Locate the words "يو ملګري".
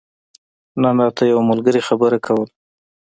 1.31-1.81